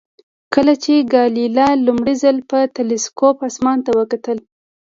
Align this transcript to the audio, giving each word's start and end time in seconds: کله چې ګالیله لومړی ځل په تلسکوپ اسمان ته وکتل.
کله 0.53 0.73
چې 0.83 0.93
ګالیله 1.13 1.67
لومړی 1.85 2.15
ځل 2.23 2.37
په 2.49 2.59
تلسکوپ 2.75 3.37
اسمان 3.49 3.77
ته 3.85 3.91
وکتل. 3.99 4.37